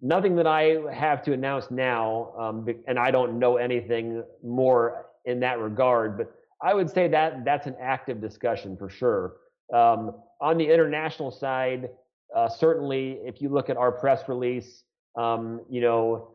[0.00, 5.40] nothing that I have to announce now, um, and I don't know anything more in
[5.40, 6.16] that regard.
[6.18, 6.32] But
[6.62, 9.36] I would say that that's an active discussion for sure.
[9.72, 11.90] Um, on the international side,
[12.34, 14.84] uh, certainly, if you look at our press release,
[15.16, 16.34] um, you know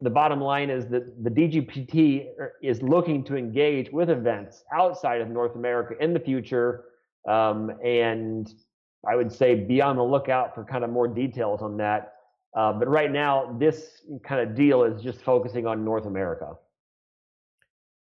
[0.00, 2.26] the bottom line is that the DGPT
[2.62, 6.84] is looking to engage with events outside of North America in the future.
[7.28, 8.48] Um, and
[9.08, 12.14] I would say be on the lookout for kind of more details on that.
[12.56, 16.54] Uh, but right now, this kind of deal is just focusing on North America.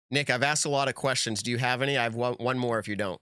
[0.09, 1.43] Nick, I've asked a lot of questions.
[1.43, 1.97] Do you have any?
[1.97, 3.19] I have one, one more if you don't.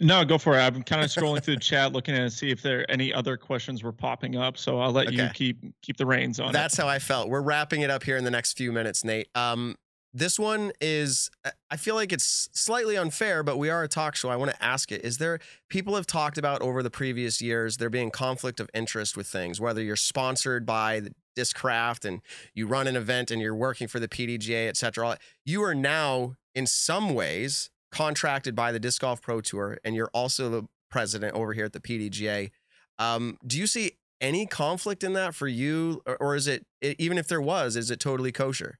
[0.00, 0.60] No, go for it.
[0.60, 3.36] I'm kind of scrolling through the chat, looking at see if there are any other
[3.36, 4.56] questions were popping up.
[4.56, 5.16] So I'll let okay.
[5.16, 6.52] you keep keep the reins on.
[6.52, 6.82] That's it.
[6.82, 7.28] how I felt.
[7.28, 9.28] We're wrapping it up here in the next few minutes, Nate.
[9.34, 9.76] Um,
[10.14, 11.30] this one is
[11.70, 14.28] I feel like it's slightly unfair, but we are a talk show.
[14.28, 15.04] I want to ask it.
[15.04, 19.16] Is there people have talked about over the previous years there being conflict of interest
[19.16, 22.20] with things, whether you're sponsored by the Discraft and
[22.52, 25.18] you run an event and you're working for the PDGA, et cetera.
[25.44, 30.10] You are now in some ways contracted by the Disc Golf Pro Tour, and you're
[30.12, 32.50] also the president over here at the PDGA.
[32.98, 37.18] Um, do you see any conflict in that for you, or, or is it even
[37.18, 38.78] if there was, is it totally kosher?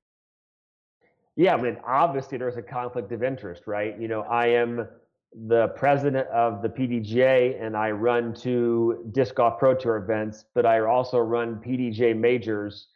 [1.36, 3.98] Yeah, I mean, obviously there's a conflict of interest, right?
[4.00, 4.88] You know, I am
[5.46, 10.66] the president of the PDGA and I run two Disc Golf Pro Tour events, but
[10.66, 12.88] I also run PDGA majors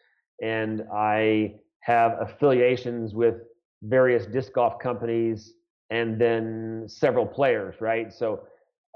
[0.43, 3.37] and I have affiliations with
[3.83, 5.55] various disc golf companies
[5.93, 8.11] and then several players, right?
[8.11, 8.45] So,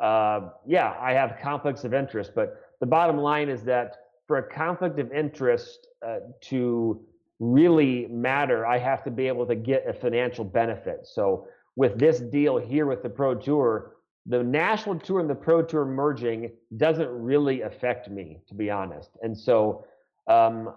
[0.02, 4.42] uh, yeah, I have conflicts of interest, but the bottom line is that for a
[4.42, 7.04] conflict of interest uh, to
[7.38, 11.06] really matter, I have to be able to get a financial benefit.
[11.06, 13.92] So, with this deal here with the Pro Tour,
[14.24, 19.10] the national tour and the Pro Tour merging doesn't really affect me, to be honest.
[19.22, 19.84] And so,
[20.28, 20.72] um,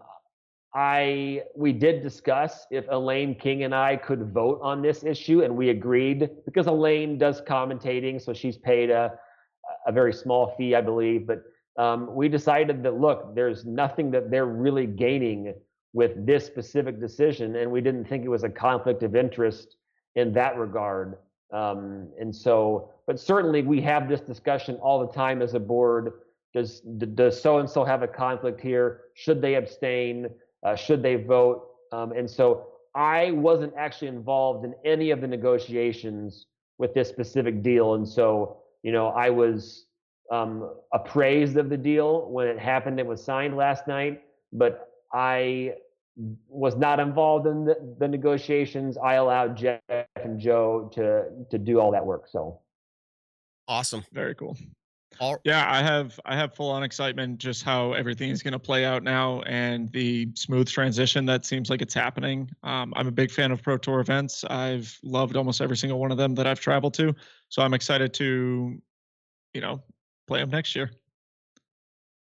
[0.73, 5.55] I we did discuss if Elaine King and I could vote on this issue, and
[5.55, 9.13] we agreed because Elaine does commentating, so she's paid a
[9.88, 11.27] a very small fee, I believe.
[11.27, 11.43] But
[11.77, 15.53] um, we decided that look, there's nothing that they're really gaining
[15.93, 19.75] with this specific decision, and we didn't think it was a conflict of interest
[20.15, 21.17] in that regard.
[21.51, 26.12] Um, and so, but certainly we have this discussion all the time as a board.
[26.53, 29.01] Does does so and so have a conflict here?
[29.15, 30.29] Should they abstain?
[30.63, 31.65] Uh, should they vote?
[31.91, 36.45] Um, and so I wasn't actually involved in any of the negotiations
[36.78, 37.95] with this specific deal.
[37.95, 39.86] And so, you know, I was
[40.32, 43.00] um, appraised of the deal when it happened.
[43.00, 44.22] It was signed last night,
[44.54, 45.76] but I
[46.48, 48.98] was not involved in the, the negotiations.
[48.98, 52.28] I allowed Jeff and Joe to to do all that work.
[52.28, 52.60] So
[53.67, 54.58] awesome, very cool.
[55.19, 58.60] All- yeah, I have I have full on excitement just how everything is going to
[58.60, 62.49] play out now and the smooth transition that seems like it's happening.
[62.63, 64.43] Um, I'm a big fan of Pro Tour events.
[64.45, 67.13] I've loved almost every single one of them that I've traveled to,
[67.49, 68.82] so I'm excited to,
[69.53, 69.84] you know,
[70.27, 70.91] play them next year.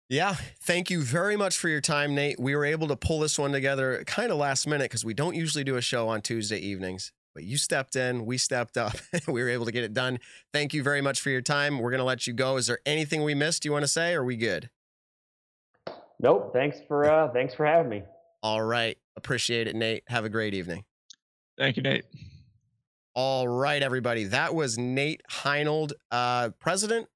[0.08, 2.40] Yeah, thank you very much for your time, Nate.
[2.40, 5.34] We were able to pull this one together kind of last minute because we don't
[5.34, 8.96] usually do a show on Tuesday evenings but you stepped in, we stepped up,
[9.28, 10.18] we were able to get it done.
[10.52, 11.78] Thank you very much for your time.
[11.78, 12.56] We're going to let you go.
[12.56, 14.14] Is there anything we missed you want to say?
[14.14, 14.70] Or are we good?
[16.18, 16.52] Nope.
[16.52, 18.02] Thanks for uh, thanks for having me.
[18.42, 18.98] All right.
[19.16, 20.02] Appreciate it, Nate.
[20.08, 20.84] Have a great evening.
[21.56, 22.06] Thank you, Nate.
[23.14, 24.24] All right, everybody.
[24.24, 27.06] That was Nate Heinold, uh, president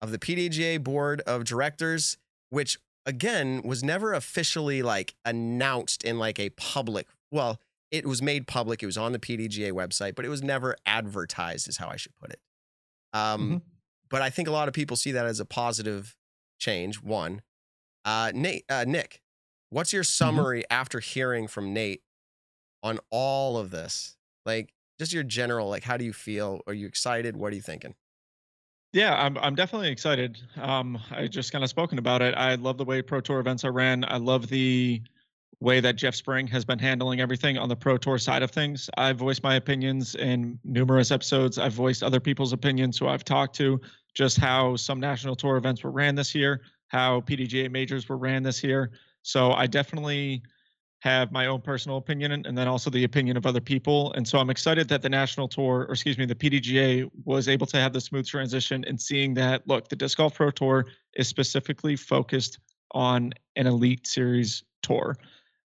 [0.00, 2.16] of the PDGA board of directors,
[2.48, 7.06] which again was never officially like announced in like a public.
[7.30, 8.82] Well, it was made public.
[8.82, 12.14] It was on the PDGA website, but it was never advertised, is how I should
[12.16, 12.40] put it.
[13.12, 13.56] Um, mm-hmm.
[14.08, 16.16] But I think a lot of people see that as a positive
[16.58, 17.02] change.
[17.02, 17.42] One,
[18.04, 19.22] uh, Nate, uh, Nick,
[19.70, 20.24] what's your mm-hmm.
[20.36, 20.72] summary mm-hmm.
[20.72, 22.02] after hearing from Nate
[22.82, 24.16] on all of this?
[24.46, 26.60] Like, just your general, like, how do you feel?
[26.66, 27.36] Are you excited?
[27.36, 27.94] What are you thinking?
[28.92, 30.38] Yeah, I'm I'm definitely excited.
[30.56, 32.34] Um, I just kind of spoken about it.
[32.34, 34.04] I love the way Pro Tour events are ran.
[34.06, 35.00] I love the
[35.60, 38.88] way that Jeff Spring has been handling everything on the Pro Tour side of things.
[38.96, 41.58] I've voiced my opinions in numerous episodes.
[41.58, 43.80] I've voiced other people's opinions who I've talked to,
[44.14, 48.42] just how some national tour events were ran this year, how PDGA majors were ran
[48.42, 48.92] this year.
[49.22, 50.42] So I definitely
[51.00, 54.12] have my own personal opinion and then also the opinion of other people.
[54.14, 57.66] And so I'm excited that the national tour, or excuse me, the PDGA was able
[57.68, 61.26] to have the smooth transition and seeing that, look, the Disc Golf Pro Tour is
[61.26, 62.58] specifically focused
[62.92, 65.16] on an elite series tour.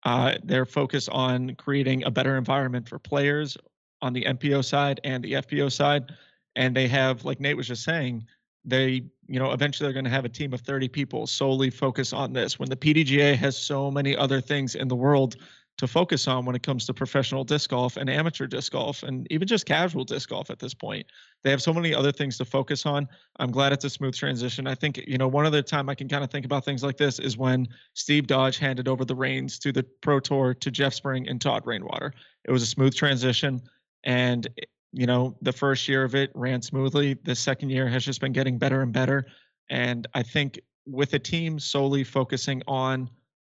[0.03, 3.57] Uh, they're focused on creating a better environment for players
[4.01, 6.11] on the MPO side and the FPO side.
[6.55, 8.25] And they have, like Nate was just saying,
[8.65, 12.13] they, you know, eventually they're going to have a team of 30 people solely focus
[12.13, 12.59] on this.
[12.59, 15.37] When the PDGA has so many other things in the world
[15.81, 19.25] to focus on when it comes to professional disc golf and amateur disc golf and
[19.31, 21.07] even just casual disc golf at this point.
[21.43, 23.07] They have so many other things to focus on.
[23.39, 24.67] I'm glad it's a smooth transition.
[24.67, 26.97] I think, you know, one other time I can kind of think about things like
[26.97, 30.93] this is when Steve Dodge handed over the reins to the Pro Tour to Jeff
[30.93, 32.13] Spring and Todd Rainwater.
[32.45, 33.59] It was a smooth transition.
[34.03, 34.47] And,
[34.93, 37.15] you know, the first year of it ran smoothly.
[37.23, 39.25] The second year has just been getting better and better.
[39.71, 43.09] And I think with a team solely focusing on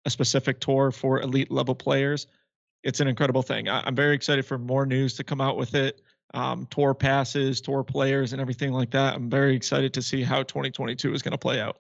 [0.07, 2.27] a specific tour for elite level players,
[2.83, 3.67] it's an incredible thing.
[3.67, 6.01] I, am very excited for more news to come out with it.
[6.33, 9.15] Um, tour passes, tour players, and everything like that.
[9.15, 11.79] I'm very excited to see how 2022 is going to play out.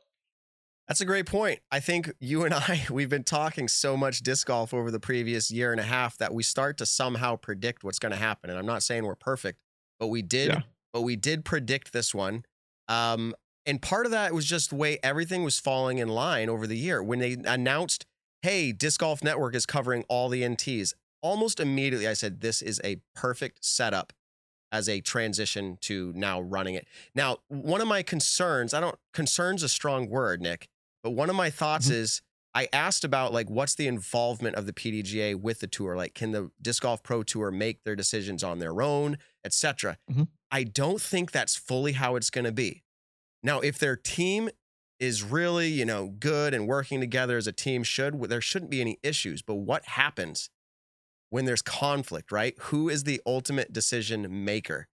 [0.87, 1.59] That's a great point.
[1.71, 5.49] I think you and I, we've been talking so much disc golf over the previous
[5.49, 8.49] year and a half that we start to somehow predict what's going to happen.
[8.49, 9.59] And I'm not saying we're perfect,
[9.99, 10.61] but we did, yeah.
[10.91, 12.43] but we did predict this one.
[12.89, 13.33] Um,
[13.65, 16.77] and part of that was just the way everything was falling in line over the
[16.77, 17.03] year.
[17.03, 18.05] When they announced
[18.41, 20.93] hey, Disc Golf Network is covering all the NTs.
[21.21, 24.13] Almost immediately, I said, this is a perfect setup
[24.71, 26.87] as a transition to now running it.
[27.15, 30.67] Now, one of my concerns, I don't, concern's a strong word, Nick,
[31.03, 31.95] but one of my thoughts mm-hmm.
[31.95, 32.21] is
[32.53, 35.95] I asked about like, what's the involvement of the PDGA with the tour?
[35.95, 39.97] Like, can the Disc Golf Pro Tour make their decisions on their own, etc.?
[40.11, 40.23] Mm-hmm.
[40.51, 42.83] I don't think that's fully how it's going to be.
[43.43, 44.49] Now, if their team
[44.99, 48.81] is really, you know, good and working together as a team should, there shouldn't be
[48.81, 49.41] any issues.
[49.41, 50.49] But what happens
[51.29, 52.55] when there's conflict, right?
[52.59, 54.87] Who is the ultimate decision maker?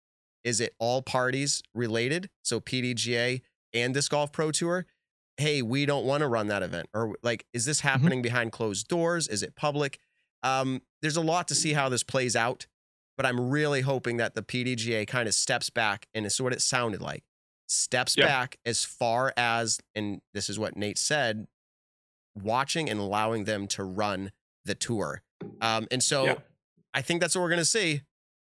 [0.44, 2.30] Is it all parties related?
[2.42, 3.42] So PDGA
[3.74, 4.86] and Disc Golf Pro Tour?
[5.38, 6.90] Hey, we don't want to run that event.
[6.94, 7.88] Or like, is this mm-hmm.
[7.88, 8.24] happening mm-hmm.
[8.24, 9.28] behind closed doors?
[9.28, 10.00] Is it public?
[10.44, 12.68] Um, there's a lot to see how this plays out,
[13.16, 16.62] but I'm really hoping that the PDGA kind of steps back and it's what it
[16.62, 17.24] sounded like
[17.74, 18.26] steps yeah.
[18.26, 21.48] back as far as, and this is what Nate said,
[22.36, 24.32] watching and allowing them to run
[24.66, 25.22] the tour.
[25.62, 26.36] Um, and so yeah.
[26.94, 28.02] I think that's what we're going to see.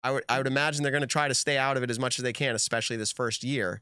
[0.03, 1.99] I would, I would imagine they're going to try to stay out of it as
[1.99, 3.81] much as they can, especially this first year.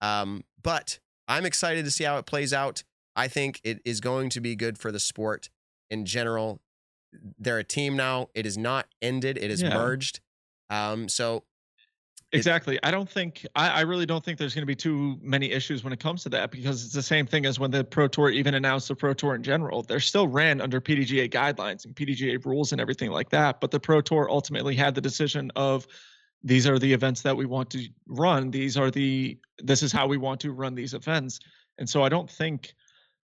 [0.00, 2.84] Um, but I'm excited to see how it plays out.
[3.16, 5.48] I think it is going to be good for the sport
[5.90, 6.60] in general.
[7.38, 8.28] They're a team now.
[8.34, 9.38] It is not ended.
[9.38, 9.74] It is yeah.
[9.74, 10.20] merged.
[10.70, 11.44] Um, so
[12.32, 12.78] Exactly.
[12.82, 15.84] I don't think I, I really don't think there's going to be too many issues
[15.84, 18.30] when it comes to that because it's the same thing as when the Pro Tour
[18.30, 19.82] even announced the Pro Tour in general.
[19.82, 23.60] They're still ran under PDGA guidelines and PDGA rules and everything like that.
[23.60, 25.86] But the Pro Tour ultimately had the decision of
[26.42, 28.50] these are the events that we want to run.
[28.50, 31.38] These are the this is how we want to run these events.
[31.78, 32.74] And so I don't think,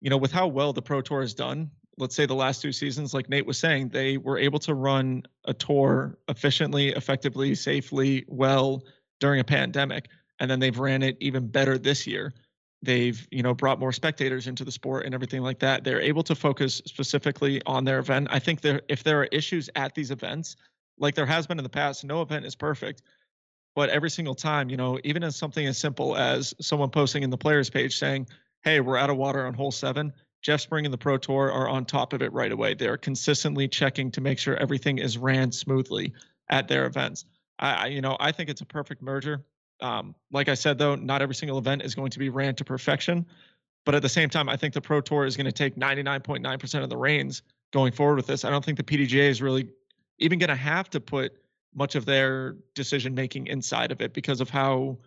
[0.02, 1.70] you know, with how well the Pro Tour has done,
[2.00, 5.22] let's say the last two seasons, like Nate was saying, they were able to run
[5.44, 8.84] a tour efficiently, effectively, safely, well
[9.20, 10.08] during a pandemic.
[10.38, 12.32] And then they've ran it even better this year.
[12.82, 15.84] They've, you know, brought more spectators into the sport and everything like that.
[15.84, 18.28] They're able to focus specifically on their event.
[18.30, 20.56] I think there if there are issues at these events,
[20.98, 23.02] like there has been in the past, no event is perfect.
[23.76, 27.30] But every single time, you know, even as something as simple as someone posting in
[27.30, 28.26] the players page saying,
[28.62, 30.12] Hey, we're out of water on hole seven
[30.42, 32.74] Jeff Spring and the Pro Tour are on top of it right away.
[32.74, 36.14] They are consistently checking to make sure everything is ran smoothly
[36.48, 37.24] at their events.
[37.58, 39.44] I, I you know I think it's a perfect merger.
[39.80, 42.64] Um, like I said though, not every single event is going to be ran to
[42.64, 43.26] perfection,
[43.84, 46.82] but at the same time, I think the Pro Tour is going to take 99.9%
[46.82, 48.44] of the reins going forward with this.
[48.44, 49.68] I don't think the PDGA is really
[50.18, 51.32] even going to have to put
[51.74, 54.98] much of their decision making inside of it because of how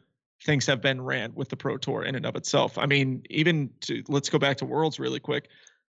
[0.45, 2.77] things have been ran with the Pro Tour in and of itself.
[2.77, 5.49] I mean, even to let's go back to Worlds really quick.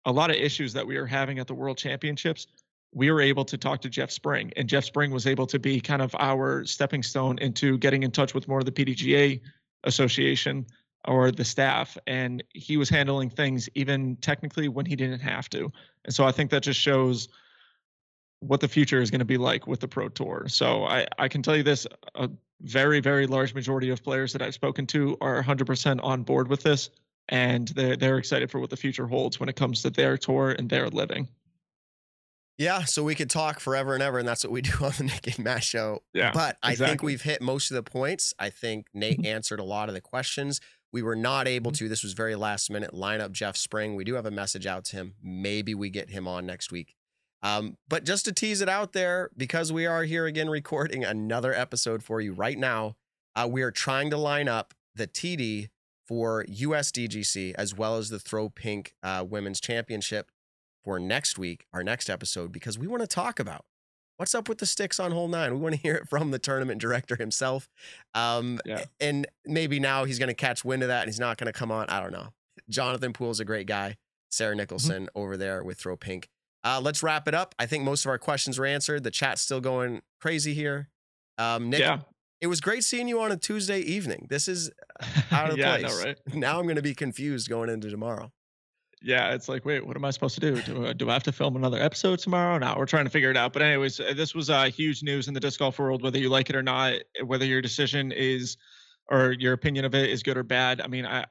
[0.05, 2.47] A lot of issues that we are having at the World Championships,
[2.93, 5.81] we were able to talk to Jeff Spring, and Jeff Spring was able to be
[5.81, 9.41] kind of our stepping stone into getting in touch with more of the PDGA
[9.83, 10.65] association
[11.07, 15.71] or the staff and he was handling things even technically when he didn't have to
[16.05, 17.29] and so i think that just shows
[18.47, 21.27] what the future is going to be like with the pro tour so i i
[21.27, 21.85] can tell you this
[22.15, 22.29] a
[22.61, 26.63] very very large majority of players that i've spoken to are 100% on board with
[26.63, 26.89] this
[27.29, 30.51] and they're, they're excited for what the future holds when it comes to their tour
[30.51, 31.27] and their living
[32.57, 35.03] yeah, so we could talk forever and ever, and that's what we do on the
[35.03, 36.03] Nick and Matt show.
[36.13, 36.91] Yeah, but I exactly.
[36.91, 38.33] think we've hit most of the points.
[38.39, 40.61] I think Nate answered a lot of the questions.
[40.91, 41.85] We were not able Mm-hmm.
[41.85, 43.95] to, this was very last minute, line up Jeff Spring.
[43.95, 45.15] We do have a message out to him.
[45.21, 46.95] Maybe we get him on next week.
[47.43, 51.53] Um, but just to tease it out there, because we are here again recording another
[51.53, 52.95] episode for you right now,
[53.35, 55.69] uh, we are trying to line up the TD
[56.07, 60.31] for USDGC as well as the Throw Pink uh, Women's Championship
[60.83, 63.65] for next week, our next episode, because we want to talk about
[64.17, 65.53] what's up with the sticks on hole nine.
[65.53, 67.67] We want to hear it from the tournament director himself.
[68.13, 68.85] Um, Yeah.
[69.01, 71.57] And maybe now he's going to catch wind of that and he's not going to
[71.57, 71.87] come on.
[71.89, 72.29] I don't know.
[72.69, 73.97] Jonathan Poole's a great guy.
[74.29, 76.29] Sarah Nicholson over there with Throw Pink.
[76.65, 77.53] Uh, let's wrap it up.
[77.59, 79.03] I think most of our questions were answered.
[79.03, 80.89] The chat's still going crazy here.
[81.37, 81.99] Um, Nick, yeah
[82.41, 84.27] it was great seeing you on a Tuesday evening.
[84.29, 84.69] This is
[85.31, 85.97] out of yeah place.
[85.99, 88.31] know, right now I'm going to be confused going into tomorrow.
[89.01, 90.61] yeah, it's like, wait, what am I supposed to do?
[90.61, 92.57] Do, I- do I have to film another episode tomorrow?
[92.57, 93.53] No, we're trying to figure it out.
[93.53, 96.29] But anyways, uh, this was uh, huge news in the disc golf world, whether you
[96.29, 96.93] like it or not,
[97.23, 98.57] whether your decision is
[99.09, 100.81] or your opinion of it is good or bad.
[100.81, 101.25] I mean, I,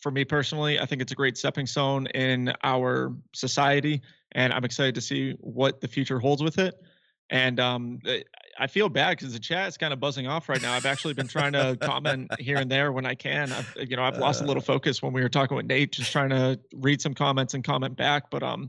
[0.00, 4.02] for me personally, I think it's a great stepping stone in our society,
[4.32, 6.74] and I'm excited to see what the future holds with it.
[7.30, 8.24] And um, I-
[8.58, 10.74] I feel bad because the chat is kind of buzzing off right now.
[10.74, 13.50] I've actually been trying to comment here and there when I can.
[13.52, 16.12] I've, you know, I've lost a little focus when we were talking with Nate, just
[16.12, 18.24] trying to read some comments and comment back.
[18.30, 18.68] But um,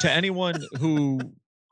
[0.00, 1.20] to anyone who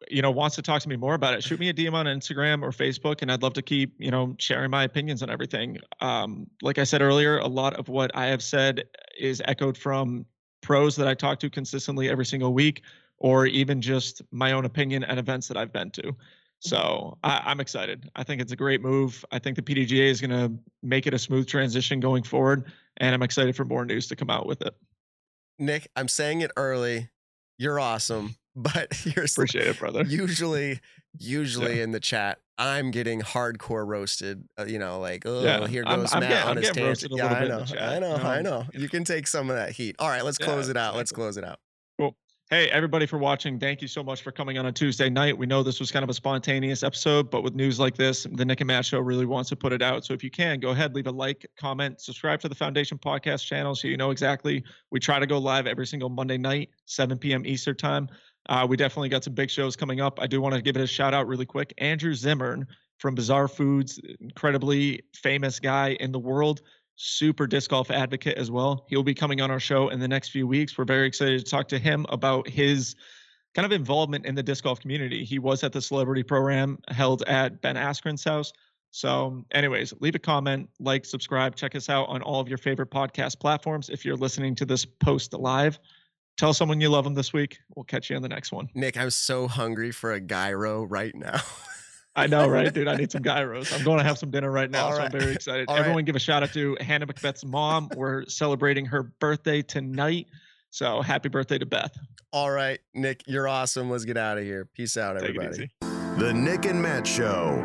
[0.09, 2.07] you know wants to talk to me more about it, shoot me a DM on
[2.07, 5.78] Instagram or Facebook, and I'd love to keep you know sharing my opinions on everything.
[6.01, 8.85] Um, like I said earlier, a lot of what I have said
[9.18, 10.26] is echoed from
[10.61, 12.83] pros that I talk to consistently every single week,
[13.19, 16.15] or even just my own opinion at events that I've been to.
[16.61, 18.11] So I, I'm excited.
[18.17, 19.25] I think it's a great move.
[19.33, 20.53] I think the PDGA is going to
[20.83, 24.29] make it a smooth transition going forward, and I'm excited for more news to come
[24.31, 24.75] out with it.
[25.59, 27.09] Nick, I'm saying it early.
[27.59, 30.03] You're awesome, but you're Appreciate it, brother.
[30.05, 30.81] usually
[31.19, 35.83] usually in the chat i'm getting hardcore roasted uh, you know like oh Yeah, here
[35.87, 38.23] I'm- goes I'm matt getting- on I'm his tangent yeah i know i know know?
[38.29, 40.77] i know you can take some of that heat all right let's Yeah, close it
[40.77, 41.59] out let's close it out
[42.53, 43.61] Hey, everybody, for watching.
[43.61, 45.39] Thank you so much for coming on a Tuesday night.
[45.39, 48.45] We know this was kind of a spontaneous episode, but with news like this, the
[48.45, 50.05] Nick and Matt Show really wants to put it out.
[50.05, 53.47] So if you can, go ahead, leave a like, comment, subscribe to the Foundation Podcast
[53.47, 54.65] channel so you know exactly.
[54.91, 57.47] We try to go live every single Monday night, 7 p.m.
[57.47, 58.09] Eastern Time.
[58.51, 60.20] Uh, we definitely got some big shows coming up.
[60.20, 61.72] I do want to give it a shout out really quick.
[61.78, 62.66] Andrew Zimmern
[62.98, 66.61] from Bizarre Foods, incredibly famous guy in the world
[67.03, 68.84] super disc golf advocate as well.
[68.88, 70.76] He'll be coming on our show in the next few weeks.
[70.76, 72.94] We're very excited to talk to him about his
[73.55, 75.24] kind of involvement in the disc golf community.
[75.24, 78.53] He was at the celebrity program held at Ben Askren's house.
[78.90, 82.90] So, anyways, leave a comment, like, subscribe, check us out on all of your favorite
[82.90, 83.88] podcast platforms.
[83.88, 85.78] If you're listening to this post live,
[86.41, 87.59] tell someone you love them this week.
[87.76, 88.68] We'll catch you on the next one.
[88.74, 91.41] nick i'm so hungry for a gyro right now
[92.16, 92.88] I know, right, dude?
[92.88, 93.72] I need some gyros.
[93.72, 95.68] I'm going to have some dinner right now, All so I'm very excited.
[95.68, 95.80] All right.
[95.80, 97.88] Everyone, give a shout out to Hannah Macbeth's mom.
[97.95, 100.26] We're celebrating her birthday tonight,
[100.70, 101.97] so happy birthday to Beth.
[102.32, 105.55] all right nick you're awesome let's get out of here peace out Take it everybody
[105.55, 105.70] easy.
[106.18, 107.64] The Nick and Matt Show,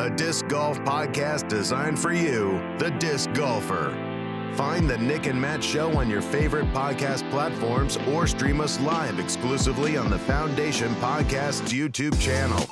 [0.00, 4.07] a disc golf podcast designed for you, the disc golfer.
[4.54, 9.18] Find the Nick and Matt Show on your favorite podcast platforms or stream us live
[9.18, 12.66] exclusively on the Foundation Podcast's YouTube channel.